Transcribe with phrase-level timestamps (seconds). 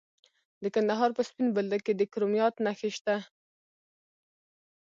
[0.63, 3.15] د کندهار په سپین بولدک کې د کرومایټ نښې شته.